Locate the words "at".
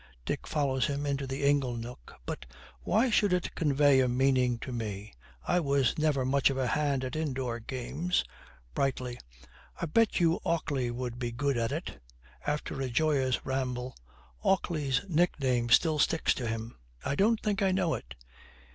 7.03-7.15, 11.55-11.71